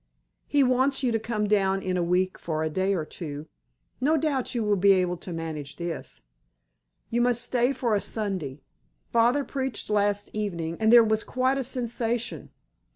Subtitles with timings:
[0.47, 3.45] He wants you to come down in a week for a day or two.
[3.99, 6.23] No doubt you will be able to manage this.
[7.11, 8.61] You must stay for a Sunday.
[9.11, 12.49] Father preached last evening, and there was quite a sensation.